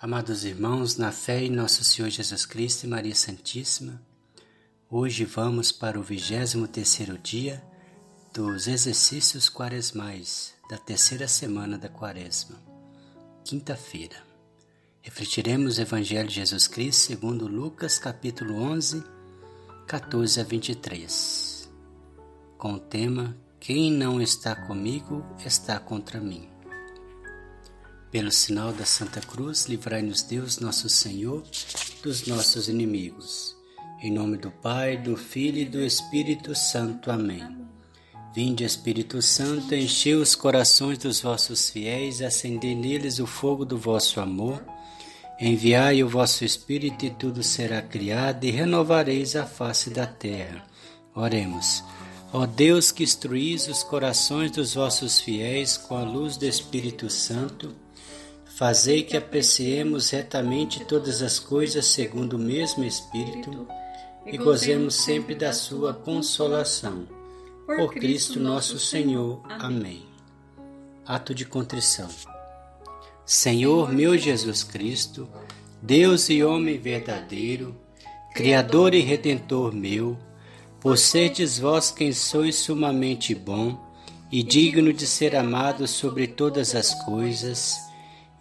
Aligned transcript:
Amados 0.00 0.44
irmãos, 0.44 0.96
na 0.96 1.12
fé 1.12 1.44
em 1.44 1.50
nosso 1.50 1.82
Senhor 1.82 2.10
Jesus 2.10 2.44
Cristo 2.44 2.84
e 2.84 2.88
Maria 2.88 3.14
Santíssima, 3.14 4.02
hoje 4.90 5.24
vamos 5.24 5.72
para 5.72 5.98
o 5.98 6.02
vigésimo 6.02 6.68
terceiro 6.68 7.16
dia 7.16 7.64
dos 8.34 8.66
exercícios 8.66 9.48
quaresmais 9.48 10.52
da 10.68 10.76
terceira 10.76 11.26
semana 11.28 11.78
da 11.78 11.88
quaresma, 11.88 12.60
quinta-feira. 13.44 14.16
Refletiremos 15.00 15.78
o 15.78 15.82
Evangelho 15.82 16.28
de 16.28 16.34
Jesus 16.34 16.66
Cristo 16.66 17.00
segundo 17.00 17.46
Lucas 17.46 17.98
capítulo 17.98 18.56
11, 18.56 19.02
14 19.86 20.40
a 20.40 20.44
23, 20.44 21.70
com 22.58 22.74
o 22.74 22.80
tema 22.80 23.34
Quem 23.60 23.92
não 23.92 24.20
está 24.20 24.56
comigo 24.56 25.24
está 25.46 25.78
contra 25.78 26.20
mim. 26.20 26.53
Pelo 28.14 28.30
sinal 28.30 28.72
da 28.72 28.84
Santa 28.84 29.20
Cruz, 29.20 29.66
livrai-nos 29.66 30.22
Deus, 30.22 30.60
nosso 30.60 30.88
Senhor, 30.88 31.42
dos 32.00 32.28
nossos 32.28 32.68
inimigos. 32.68 33.56
Em 34.00 34.08
nome 34.08 34.36
do 34.36 34.52
Pai, 34.52 34.96
do 34.96 35.16
Filho 35.16 35.58
e 35.58 35.64
do 35.64 35.80
Espírito 35.80 36.54
Santo. 36.54 37.10
Amém. 37.10 37.42
Vinde, 38.32 38.62
Espírito 38.62 39.20
Santo, 39.20 39.74
enchei 39.74 40.14
os 40.14 40.36
corações 40.36 40.98
dos 40.98 41.20
vossos 41.20 41.68
fiéis, 41.70 42.22
acendei 42.22 42.76
neles 42.76 43.18
o 43.18 43.26
fogo 43.26 43.64
do 43.64 43.76
vosso 43.76 44.20
amor. 44.20 44.64
Enviai 45.40 46.00
o 46.04 46.08
vosso 46.08 46.44
Espírito 46.44 47.04
e 47.04 47.10
tudo 47.10 47.42
será 47.42 47.82
criado 47.82 48.44
e 48.44 48.50
renovareis 48.52 49.34
a 49.34 49.44
face 49.44 49.90
da 49.90 50.06
terra. 50.06 50.64
Oremos. 51.16 51.82
Ó 52.32 52.46
Deus 52.46 52.92
que 52.92 53.02
instruís 53.02 53.66
os 53.66 53.82
corações 53.82 54.52
dos 54.52 54.74
vossos 54.74 55.20
fiéis 55.20 55.76
com 55.76 55.96
a 55.96 56.04
luz 56.04 56.36
do 56.36 56.46
Espírito 56.46 57.10
Santo, 57.10 57.82
Fazei 58.56 59.02
que 59.02 59.16
apreciemos 59.16 60.10
retamente 60.10 60.84
todas 60.84 61.22
as 61.22 61.40
coisas 61.40 61.86
segundo 61.86 62.34
o 62.34 62.38
mesmo 62.38 62.84
Espírito 62.84 63.66
e 64.24 64.38
gozemos 64.38 64.94
sempre 64.94 65.34
da 65.34 65.52
Sua 65.52 65.92
consolação. 65.92 67.08
Por 67.66 67.92
Cristo 67.94 68.38
nosso 68.38 68.78
Senhor. 68.78 69.42
Amém. 69.48 70.06
Ato 71.04 71.34
de 71.34 71.44
contrição. 71.44 72.08
Senhor 73.26 73.92
meu 73.92 74.16
Jesus 74.16 74.62
Cristo, 74.62 75.28
Deus 75.82 76.30
e 76.30 76.44
homem 76.44 76.78
verdadeiro, 76.78 77.74
Criador 78.34 78.94
e 78.94 79.00
Redentor 79.00 79.74
meu, 79.74 80.16
por 80.80 80.96
serdes 80.96 81.58
vós 81.58 81.90
quem 81.90 82.12
sois 82.12 82.54
sumamente 82.54 83.34
bom 83.34 83.76
e 84.30 84.44
digno 84.44 84.92
de 84.92 85.08
ser 85.08 85.34
amado 85.34 85.88
sobre 85.88 86.28
todas 86.28 86.76
as 86.76 86.94
coisas, 87.04 87.83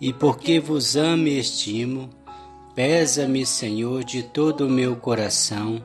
e 0.04 0.12
porque 0.12 0.59
vos 0.59 0.98
amo 0.98 1.30
e 1.30 1.40
estimo, 1.40 2.09
pesa-me, 2.76 3.46
Senhor, 3.46 4.04
de 4.04 4.22
todo 4.22 4.68
o 4.68 4.70
meu 4.70 4.98
coração, 4.98 5.82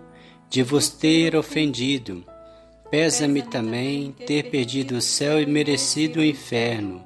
de 0.50 0.60
vos 0.60 0.88
ter 0.88 1.36
ofendido. 1.36 2.24
Pesa-me 2.90 3.42
também 3.42 4.10
ter 4.26 4.50
perdido 4.50 4.96
o 4.96 5.00
céu 5.00 5.40
e 5.40 5.46
merecido 5.46 6.18
o 6.18 6.24
inferno. 6.24 7.00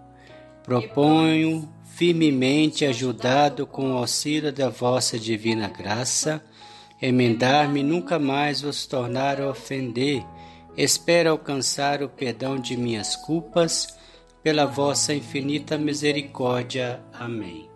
Proponho 0.64 1.68
firmemente, 1.84 2.86
ajudado 2.86 3.66
com 3.66 3.92
o 3.92 3.98
auxílio 3.98 4.50
da 4.50 4.70
vossa 4.70 5.18
divina 5.18 5.68
graça, 5.68 6.42
emendar-me 6.98 7.83
nunca 7.83 8.18
mais 8.18 8.62
vos 8.62 8.86
tornar 8.86 9.38
a 9.38 9.50
ofender. 9.50 10.24
Espero 10.78 11.33
alcançar 11.33 12.02
o 12.02 12.08
perdão 12.08 12.58
de 12.58 12.74
minhas 12.74 13.16
culpas 13.16 14.00
pela 14.42 14.66
vossa 14.66 15.14
infinita 15.14 15.78
misericórdia. 15.78 17.00
Amém. 17.12 17.70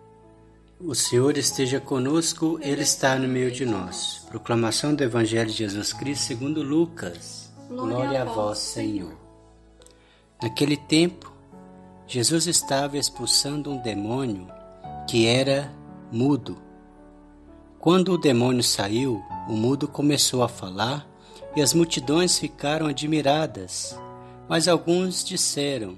O 0.79 0.93
Senhor 0.93 1.37
esteja 1.37 1.79
conosco, 1.79 2.59
Ele 2.61 2.81
está 2.81 3.17
no 3.17 3.27
meio 3.27 3.51
de 3.51 3.65
nós. 3.65 4.25
Proclamação 4.29 4.93
do 4.93 5.03
Evangelho 5.03 5.49
de 5.49 5.57
Jesus 5.57 5.91
Cristo 5.93 6.25
segundo 6.25 6.61
Lucas. 6.61 7.51
Glória, 7.69 8.21
a 8.21 8.25
vós, 8.25 8.59
Senhor. 8.59 9.17
Naquele 10.41 10.77
tempo, 10.77 11.33
Jesus 12.05 12.45
estava 12.45 12.97
expulsando 12.97 13.71
um 13.71 13.81
demônio 13.81 14.47
que 15.09 15.25
era 15.25 15.73
mudo. 16.11 16.57
Quando 17.79 18.13
o 18.13 18.17
demônio 18.17 18.63
saiu, 18.63 19.23
o 19.47 19.53
mudo 19.53 19.87
começou 19.87 20.43
a 20.43 20.47
falar 20.47 21.07
e 21.55 21.61
as 21.61 21.73
multidões 21.73 22.37
ficaram 22.37 22.85
admiradas. 22.85 23.97
Mas 24.47 24.67
alguns 24.67 25.25
disseram: 25.25 25.97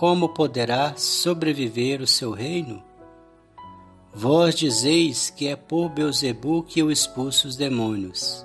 como 0.00 0.30
poderá 0.30 0.96
sobreviver 0.96 2.00
o 2.00 2.06
seu 2.06 2.30
reino? 2.30 2.82
Vós 4.14 4.54
dizeis 4.54 5.28
que 5.28 5.46
é 5.46 5.54
por 5.54 5.90
Beuzebu 5.90 6.62
que 6.62 6.80
eu 6.80 6.90
expulso 6.90 7.46
os 7.46 7.54
demônios. 7.54 8.42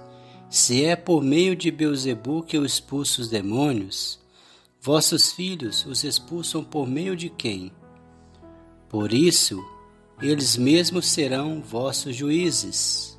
Se 0.49 0.83
é 0.83 0.97
por 0.97 1.23
meio 1.23 1.55
de 1.55 1.71
Beuzebu 1.71 2.43
que 2.43 2.57
eu 2.57 2.65
expulso 2.65 3.21
os 3.21 3.29
demônios, 3.29 4.19
vossos 4.81 5.31
filhos 5.31 5.85
os 5.85 6.03
expulsam 6.03 6.61
por 6.61 6.85
meio 6.85 7.15
de 7.15 7.29
quem? 7.29 7.71
Por 8.89 9.13
isso, 9.13 9.65
eles 10.21 10.57
mesmos 10.57 11.05
serão 11.05 11.61
vossos 11.61 12.13
juízes. 12.13 13.17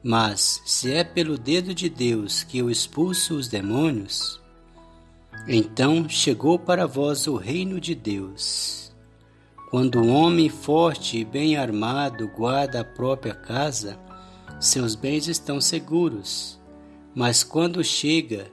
Mas 0.00 0.62
se 0.64 0.92
é 0.92 1.02
pelo 1.02 1.36
dedo 1.36 1.74
de 1.74 1.88
Deus 1.88 2.44
que 2.44 2.58
eu 2.58 2.70
expulso 2.70 3.34
os 3.34 3.48
demônios, 3.48 4.40
então 5.46 6.08
chegou 6.08 6.58
para 6.58 6.86
vós 6.86 7.26
o 7.26 7.36
reino 7.36 7.80
de 7.80 7.94
Deus. 7.94 8.92
Quando 9.70 10.00
um 10.00 10.14
homem 10.14 10.48
forte 10.48 11.18
e 11.18 11.24
bem 11.24 11.56
armado 11.56 12.28
guarda 12.28 12.80
a 12.80 12.84
própria 12.84 13.34
casa, 13.34 13.98
seus 14.58 14.94
bens 14.94 15.28
estão 15.28 15.60
seguros. 15.60 16.58
Mas 17.14 17.44
quando 17.44 17.84
chega 17.84 18.50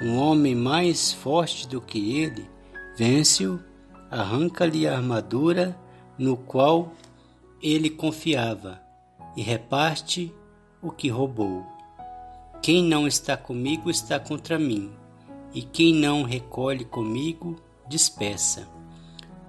um 0.00 0.16
homem 0.16 0.54
mais 0.54 1.12
forte 1.12 1.66
do 1.66 1.80
que 1.80 2.18
ele, 2.18 2.48
vence-o, 2.96 3.60
arranca-lhe 4.10 4.86
a 4.86 4.96
armadura 4.96 5.78
no 6.18 6.36
qual 6.36 6.92
ele 7.62 7.88
confiava 7.88 8.80
e 9.36 9.42
reparte 9.42 10.34
o 10.82 10.90
que 10.90 11.08
roubou. 11.08 11.64
Quem 12.62 12.84
não 12.84 13.06
está 13.06 13.36
comigo 13.36 13.90
está 13.90 14.20
contra 14.20 14.58
mim 14.58 14.99
e 15.52 15.62
quem 15.62 15.94
não 15.94 16.22
recolhe 16.22 16.84
comigo, 16.84 17.56
dispersa. 17.88 18.68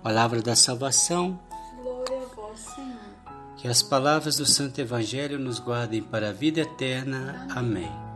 Palavra 0.01 0.41
da 0.41 0.55
salvação. 0.55 1.39
Glória 1.81 2.17
a 2.17 2.35
vós, 2.35 2.59
Senhor. 2.59 3.55
Que 3.57 3.67
as 3.67 3.83
palavras 3.83 4.37
do 4.37 4.45
Santo 4.45 4.81
Evangelho 4.81 5.37
nos 5.37 5.59
guardem 5.59 6.01
para 6.01 6.29
a 6.29 6.33
vida 6.33 6.61
eterna. 6.61 7.47
Amém. 7.51 7.85
Amém. 7.85 8.11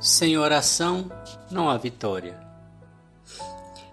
Sem 0.00 0.38
oração 0.38 1.10
não 1.50 1.68
há 1.68 1.76
vitória. 1.76 2.40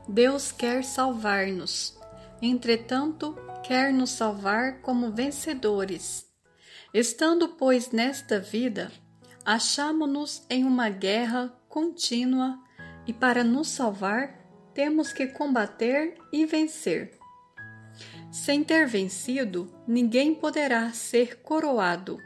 Deus 0.08 0.52
quer 0.52 0.84
salvar-nos. 0.84 1.98
Entretanto, 2.42 3.38
quer 3.64 3.94
nos 3.94 4.12
salvar 4.12 4.82
como 4.82 5.12
vencedores. 5.12 6.26
Estando, 6.94 7.50
pois, 7.50 7.92
nesta 7.92 8.40
vida, 8.40 8.92
achamo-nos 9.46 10.46
em 10.50 10.64
uma 10.64 10.90
guerra 10.90 11.54
contínua 11.68 12.63
e 13.06 13.14
para 13.14 13.44
nos 13.44 13.70
salvar, 13.70 14.44
temos 14.74 15.14
que 15.14 15.28
combater 15.28 16.16
e 16.32 16.46
vencer. 16.46 17.20
Sem 18.32 18.64
ter 18.64 18.88
vencido, 18.88 19.72
ninguém 19.88 20.34
poderá 20.34 20.92
ser 20.92 21.42
coroado, 21.42 22.18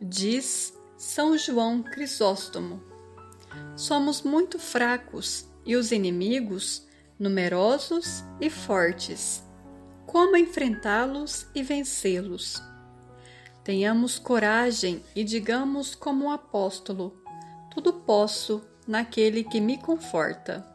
diz 0.00 0.78
São 0.98 1.38
João 1.38 1.82
Crisóstomo. 1.82 2.82
Somos 3.76 4.22
muito 4.22 4.58
fracos 4.58 5.48
e 5.64 5.76
os 5.76 5.92
inimigos 5.92 6.86
numerosos 7.18 8.22
e 8.40 8.50
fortes. 8.50 9.42
Como 10.06 10.36
enfrentá-los 10.36 11.46
e 11.54 11.62
vencê-los? 11.62 12.62
Tenhamos 13.64 14.18
coragem 14.18 15.02
e 15.16 15.24
digamos 15.24 15.94
como 15.94 16.26
o 16.26 16.30
apóstolo: 16.30 17.18
Tudo 17.72 17.94
posso 17.94 18.62
naquele 18.86 19.44
que 19.44 19.60
me 19.60 19.78
conforta. 19.78 20.66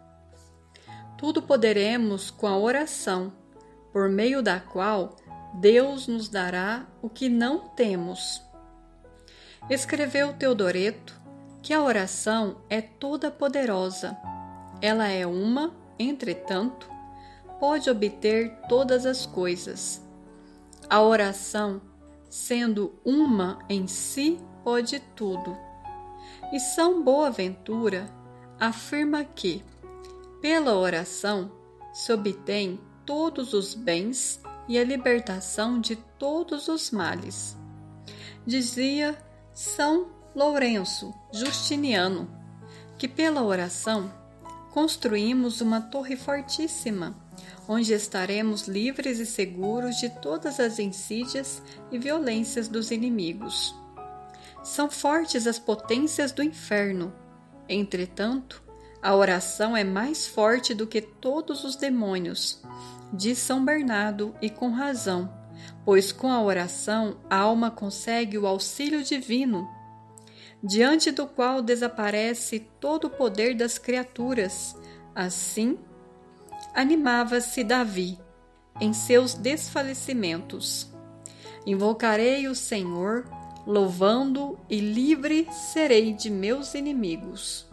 Tudo 1.17 1.41
poderemos 1.41 2.31
com 2.31 2.47
a 2.47 2.57
oração, 2.57 3.33
por 3.91 4.09
meio 4.09 4.41
da 4.41 4.59
qual 4.59 5.15
Deus 5.55 6.07
nos 6.07 6.29
dará 6.29 6.87
o 7.01 7.09
que 7.09 7.27
não 7.27 7.69
temos. 7.69 8.41
Escreveu 9.69 10.33
Teodoreto 10.33 11.19
que 11.61 11.73
a 11.73 11.83
oração 11.83 12.61
é 12.69 12.81
toda 12.81 13.29
poderosa. 13.29 14.17
Ela 14.81 15.09
é 15.09 15.27
uma, 15.27 15.73
entretanto, 15.97 16.89
pode 17.59 17.89
obter 17.89 18.55
todas 18.69 19.05
as 19.05 19.25
coisas. 19.25 20.01
A 20.89 21.01
oração, 21.01 21.81
sendo 22.29 22.99
uma 23.03 23.59
em 23.67 23.87
si, 23.87 24.39
pode 24.63 24.99
tudo. 25.15 25.68
E 26.51 26.59
São 26.59 27.03
Boaventura 27.03 28.09
afirma 28.59 29.23
que, 29.23 29.63
pela 30.41 30.75
oração, 30.75 31.51
se 31.93 32.11
obtém 32.11 32.79
todos 33.05 33.53
os 33.53 33.73
bens 33.73 34.41
e 34.67 34.77
a 34.77 34.83
libertação 34.83 35.79
de 35.79 35.95
todos 35.95 36.67
os 36.67 36.91
males. 36.91 37.57
Dizia 38.45 39.17
São 39.53 40.07
Lourenço 40.35 41.13
Justiniano 41.33 42.29
que 42.97 43.07
pela 43.07 43.41
oração 43.41 44.11
construímos 44.71 45.61
uma 45.61 45.81
torre 45.81 46.15
fortíssima, 46.15 47.15
onde 47.67 47.93
estaremos 47.93 48.67
livres 48.67 49.19
e 49.19 49.25
seguros 49.25 49.95
de 49.97 50.09
todas 50.09 50.59
as 50.59 50.79
insídias 50.79 51.63
e 51.91 51.97
violências 51.97 52.67
dos 52.67 52.91
inimigos. 52.91 53.73
São 54.63 54.89
fortes 54.89 55.47
as 55.47 55.57
potências 55.57 56.31
do 56.31 56.43
inferno. 56.43 57.13
Entretanto, 57.67 58.63
a 59.01 59.15
oração 59.15 59.75
é 59.77 59.83
mais 59.83 60.27
forte 60.27 60.73
do 60.73 60.85
que 60.85 61.01
todos 61.01 61.63
os 61.63 61.75
demônios, 61.75 62.61
diz 63.13 63.37
São 63.37 63.63
Bernardo, 63.63 64.35
e 64.41 64.49
com 64.49 64.71
razão, 64.71 65.33
pois 65.85 66.11
com 66.11 66.31
a 66.31 66.41
oração 66.41 67.17
a 67.29 67.37
alma 67.37 67.71
consegue 67.71 68.37
o 68.37 68.45
auxílio 68.45 69.03
divino, 69.03 69.69
diante 70.61 71.11
do 71.11 71.25
qual 71.25 71.61
desaparece 71.61 72.67
todo 72.79 73.05
o 73.05 73.09
poder 73.09 73.55
das 73.55 73.77
criaturas. 73.77 74.75
Assim, 75.15 75.79
animava-se 76.73 77.63
Davi 77.63 78.19
em 78.81 78.93
seus 78.93 79.33
desfalecimentos. 79.33 80.91
Invocarei 81.65 82.47
o 82.47 82.55
Senhor, 82.55 83.25
louvando 83.69 84.57
e 84.67 84.79
livre 84.79 85.47
serei 85.51 86.11
de 86.11 86.27
meus 86.27 86.73
inimigos. 86.73 87.67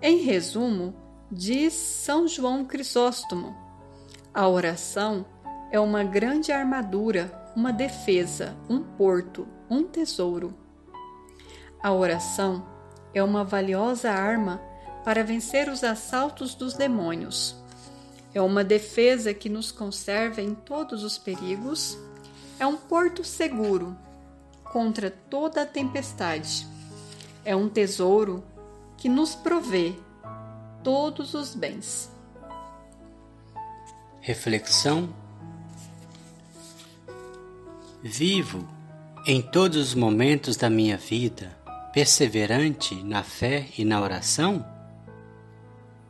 Em 0.00 0.22
resumo, 0.22 0.94
diz 1.30 1.74
São 1.74 2.26
João 2.26 2.64
Crisóstomo, 2.64 3.54
a 4.32 4.48
oração 4.48 5.26
é 5.70 5.78
uma 5.78 6.02
grande 6.02 6.52
armadura, 6.52 7.52
uma 7.54 7.70
defesa, 7.70 8.56
um 8.66 8.82
porto, 8.82 9.46
um 9.68 9.84
tesouro. 9.84 10.54
A 11.82 11.92
oração 11.92 12.66
é 13.12 13.22
uma 13.22 13.44
valiosa 13.44 14.10
arma 14.10 14.58
para 15.04 15.22
vencer 15.22 15.68
os 15.68 15.84
assaltos 15.84 16.54
dos 16.54 16.72
demônios. 16.72 17.62
É 18.32 18.40
uma 18.40 18.64
defesa 18.64 19.34
que 19.34 19.50
nos 19.50 19.70
conserva 19.70 20.40
em 20.40 20.54
todos 20.54 21.04
os 21.04 21.18
perigos. 21.18 21.98
É 22.58 22.66
um 22.66 22.78
porto 22.78 23.22
seguro 23.22 23.94
contra 24.72 25.10
toda 25.10 25.62
a 25.62 25.66
tempestade. 25.66 26.66
É 27.44 27.54
um 27.54 27.68
tesouro 27.68 28.42
que 28.96 29.08
nos 29.08 29.34
provê 29.34 29.94
todos 30.82 31.34
os 31.34 31.54
bens. 31.54 32.10
Reflexão: 34.20 35.08
Vivo 38.02 38.66
em 39.26 39.42
todos 39.42 39.76
os 39.76 39.94
momentos 39.94 40.56
da 40.56 40.70
minha 40.70 40.96
vida, 40.96 41.56
perseverante 41.92 42.94
na 43.04 43.22
fé 43.22 43.68
e 43.76 43.84
na 43.84 44.00
oração? 44.00 44.64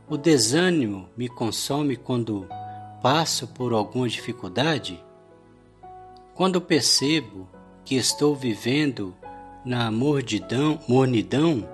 O 0.09 0.17
desânimo 0.17 1.09
me 1.17 1.29
consome 1.29 1.97
quando 1.97 2.47
passo 3.03 3.49
por 3.49 3.73
alguma 3.73 4.09
dificuldade? 4.09 5.03
Quando 6.35 6.61
percebo 6.61 7.49
que 7.85 7.97
estou 7.97 8.35
vivendo 8.35 9.15
na 9.65 9.91
mornidão, 9.91 10.81
mornidão, 10.89 11.69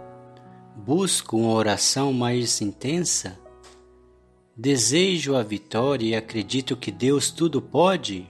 busco 0.76 1.36
uma 1.36 1.52
oração 1.52 2.12
mais 2.12 2.60
intensa? 2.60 3.38
Desejo 4.56 5.36
a 5.36 5.42
vitória 5.42 6.06
e 6.06 6.16
acredito 6.16 6.76
que 6.76 6.90
Deus 6.90 7.30
tudo 7.30 7.62
pode? 7.62 8.28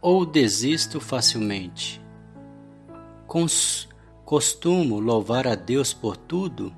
Ou 0.00 0.26
desisto 0.26 1.00
facilmente? 1.00 2.00
Cons 3.26 3.88
costumo 4.24 4.98
louvar 4.98 5.46
a 5.46 5.54
Deus 5.54 5.92
por 5.92 6.16
tudo? 6.16 6.74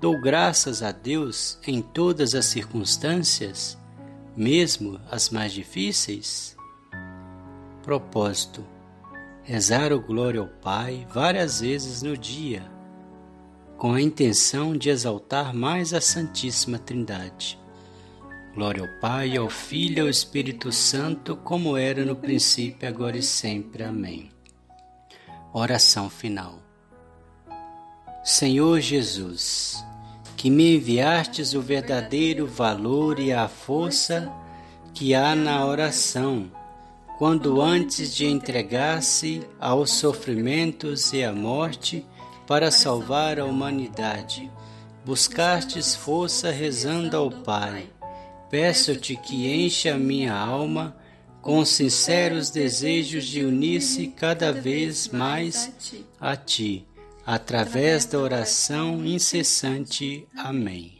Dou 0.00 0.18
graças 0.20 0.82
a 0.82 0.92
Deus 0.92 1.58
em 1.66 1.82
todas 1.82 2.34
as 2.34 2.46
circunstâncias, 2.46 3.76
mesmo 4.36 4.98
as 5.10 5.28
mais 5.28 5.52
difíceis? 5.52 6.56
Propósito: 7.82 8.64
rezar 9.50 9.92
o 9.92 10.00
glória 10.00 10.38
ao 10.38 10.46
Pai 10.46 11.04
várias 11.10 11.60
vezes 11.60 12.02
no 12.02 12.16
dia 12.16 12.70
com 13.76 13.92
a 13.94 14.00
intenção 14.00 14.76
de 14.76 14.90
exaltar 14.90 15.52
mais 15.52 15.92
a 15.92 16.00
Santíssima 16.00 16.78
Trindade. 16.78 17.58
Glória 18.54 18.82
ao 18.82 19.00
Pai, 19.00 19.36
ao 19.36 19.50
Filho 19.50 19.96
e 19.96 20.00
ao 20.02 20.08
Espírito 20.08 20.70
Santo, 20.70 21.34
como 21.34 21.76
era 21.76 22.04
no 22.04 22.14
princípio, 22.14 22.88
agora 22.88 23.16
e 23.16 23.24
sempre. 23.24 23.82
Amém. 23.82 24.30
Oração 25.52 26.08
final. 26.08 26.60
Senhor 28.22 28.78
Jesus, 28.78 29.84
que 30.36 30.48
me 30.48 30.76
enviastes 30.76 31.54
o 31.54 31.60
verdadeiro 31.60 32.46
valor 32.46 33.18
e 33.18 33.32
a 33.32 33.48
força 33.48 34.30
que 34.94 35.12
há 35.12 35.34
na 35.34 35.66
oração, 35.66 36.52
quando 37.20 37.60
antes 37.60 38.16
de 38.16 38.24
entregar-se 38.24 39.42
aos 39.60 39.90
sofrimentos 39.90 41.12
e 41.12 41.22
à 41.22 41.30
morte, 41.30 42.02
para 42.46 42.70
salvar 42.70 43.38
a 43.38 43.44
humanidade. 43.44 44.50
Buscastes 45.04 45.94
força 45.94 46.50
rezando 46.50 47.18
ao 47.18 47.30
Pai. 47.30 47.90
Peço-te 48.48 49.16
que 49.16 49.52
encha 49.52 49.96
a 49.96 49.98
minha 49.98 50.34
alma 50.34 50.96
com 51.42 51.62
sinceros 51.62 52.48
desejos 52.48 53.26
de 53.26 53.44
unir-se 53.44 54.06
cada 54.06 54.50
vez 54.50 55.08
mais 55.08 55.70
a 56.18 56.34
Ti, 56.34 56.86
através 57.26 58.06
da 58.06 58.18
oração 58.18 59.04
incessante. 59.04 60.26
Amém. 60.34 60.99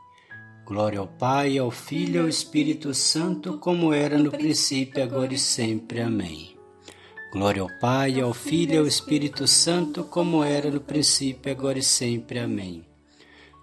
Glória 0.71 0.99
ao 0.99 1.07
Pai, 1.07 1.57
ao 1.57 1.69
Filho 1.69 2.15
e 2.15 2.19
ao 2.19 2.29
Espírito 2.29 2.93
Santo, 2.93 3.57
como 3.57 3.91
era 3.91 4.17
no 4.17 4.31
princípio, 4.31 5.03
agora 5.03 5.33
e 5.33 5.37
sempre. 5.37 5.99
Amém. 5.99 6.55
Glória 7.33 7.61
ao 7.61 7.67
Pai, 7.81 8.21
ao 8.21 8.33
Filho 8.33 8.75
e 8.75 8.77
ao 8.77 8.87
Espírito 8.87 9.45
Santo, 9.45 10.05
como 10.05 10.41
era 10.41 10.71
no 10.71 10.79
princípio, 10.79 11.51
agora 11.51 11.77
e 11.77 11.83
sempre. 11.83 12.39
Amém. 12.39 12.85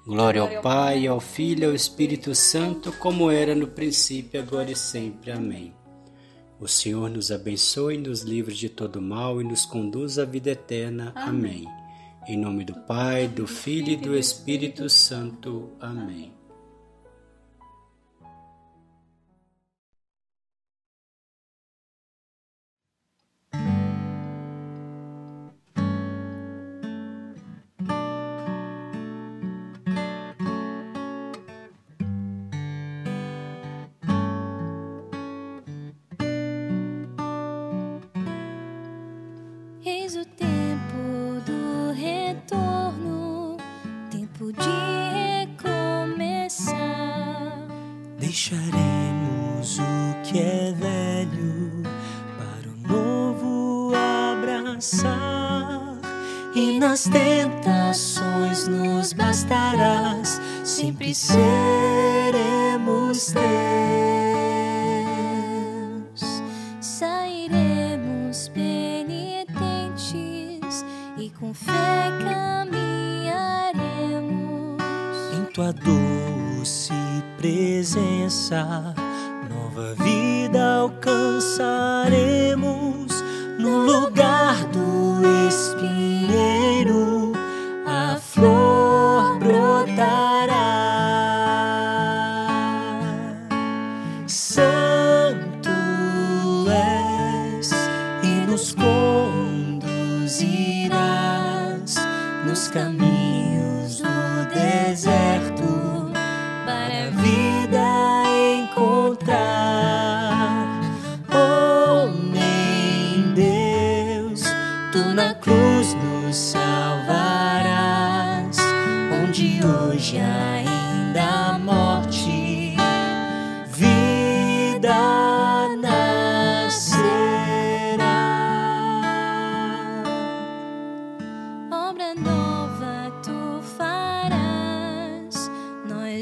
Glória 0.06 0.42
ao 0.42 0.60
Pai, 0.60 1.06
ao 1.06 1.18
Filho 1.18 1.62
e 1.62 1.64
ao 1.64 1.74
Espírito 1.74 2.34
Santo, 2.34 2.92
como 2.92 3.30
era 3.30 3.54
no 3.54 3.68
princípio, 3.68 4.38
agora 4.38 4.70
e 4.70 4.76
sempre. 4.76 5.30
Amém. 5.30 5.72
O 6.60 6.68
Senhor 6.68 7.08
nos 7.08 7.32
abençoe, 7.32 7.96
nos 7.96 8.20
livre 8.20 8.54
de 8.54 8.68
todo 8.68 9.00
mal 9.00 9.40
e 9.40 9.44
nos 9.44 9.64
conduz 9.64 10.18
à 10.18 10.26
vida 10.26 10.50
eterna. 10.50 11.14
Amém. 11.16 11.64
Em 12.28 12.36
nome 12.36 12.66
do 12.66 12.74
Pai, 12.82 13.28
do 13.28 13.46
Filho 13.46 13.92
e 13.92 13.96
do 13.96 14.14
Espírito 14.14 14.90
Santo. 14.90 15.70
Amém. 15.80 16.37
Nas 56.98 57.06
tentações 57.06 58.66
nos 58.66 59.12
bastarás, 59.12 60.40
sempre 60.64 61.14
seremos 61.14 61.36
teus. 63.26 63.38
Sairemos 66.80 68.48
penitentes 68.48 69.38
e 71.16 71.30
com 71.38 71.54
fé 71.54 72.10
caminharemos 72.24 74.82
em 75.38 75.44
tua 75.52 75.72
doce 75.72 76.92
presença. 77.36 78.92
Nova 79.48 79.94
vida 80.02 80.80
alcançaremos 80.80 83.22
no 83.56 83.84
lugar 83.84 84.07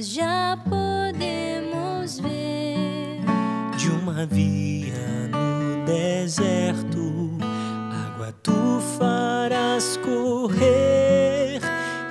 nós 0.07 0.13
já 0.13 0.57
podemos 0.69 2.21
ver. 2.21 3.21
de 3.77 3.91
uma 3.91 4.25
via 4.27 5.29
no 5.31 5.85
deserto, 5.85 7.37
água 8.07 8.33
tu 8.43 8.81
farás 8.99 9.97
correr 9.99 11.61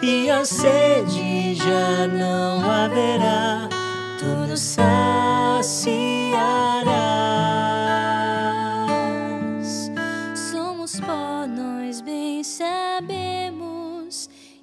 e 0.02 0.30
a 0.30 0.44
sede 0.44 1.56
já 1.56 2.08
não 2.08 2.70
haverá, 2.70 3.70
tudo 4.20 4.58
saciarás. 4.58 5.66
Somos 10.52 11.00
pó, 11.00 11.46
nós 11.48 12.02
bem 12.02 12.44
sabemos, 12.44 13.75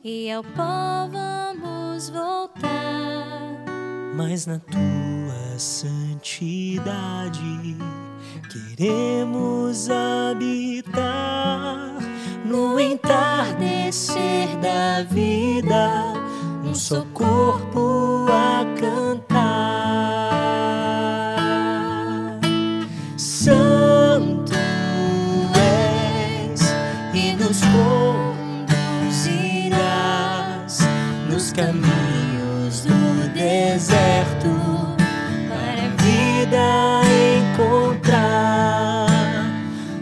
e 0.04 0.30
ao 0.30 0.42
pó 0.42 1.08
vamos 1.10 2.10
voltar. 2.10 3.64
Mas 4.16 4.46
na 4.46 4.58
tua 4.58 5.58
santidade 5.58 7.40
queremos 8.76 9.88
habitar 9.88 10.98
no 12.44 12.78
entardecer 12.80 14.48
da 14.60 15.02
vida, 15.08 16.14
um 16.64 16.74
só 16.74 17.06
corpo 17.14 18.26
a 18.28 18.64
cantar. 18.78 19.22
Santo 23.16 23.71
caminhos 31.52 32.80
do 32.82 33.28
deserto 33.34 34.48
para 35.48 35.84
a 35.84 35.90
vida 36.02 37.02
encontrar. 37.52 39.06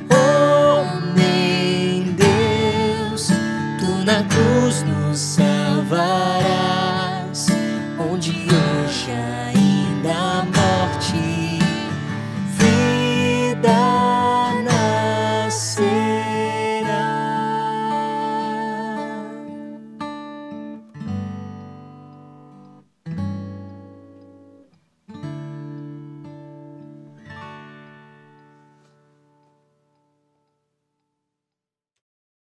Homem 0.09 2.07
oh, 2.09 2.12
Deus, 2.16 3.28
tu 3.78 3.90
na 4.04 4.23
cruz 4.25 4.85
nos 4.85 5.19
salvarás, 5.19 6.28
onde 7.99 8.30
hoje 8.30 9.11
ainda 9.11 10.45
mais. 10.45 10.59